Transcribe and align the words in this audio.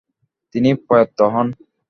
তিনি 0.55 0.69
প্রয়াত 0.85 1.19
হন। 1.33 1.47